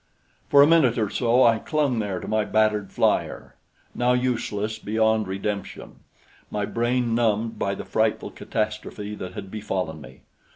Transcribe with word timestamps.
For 0.49 0.63
a 0.63 0.65
minute 0.65 0.97
or 0.97 1.11
so 1.11 1.43
I 1.43 1.59
clung 1.59 1.99
there 1.99 2.19
to 2.19 2.27
my 2.27 2.43
battered 2.43 2.91
flyer, 2.91 3.53
now 3.93 4.13
useless 4.13 4.79
beyond 4.79 5.27
redemption, 5.27 5.99
my 6.49 6.65
brain 6.65 7.13
numbed 7.13 7.59
by 7.59 7.75
the 7.75 7.85
frightful 7.85 8.31
catastrophe 8.31 9.13
that 9.13 9.33
had 9.33 9.51
befallen 9.51 10.01
me. 10.01 10.21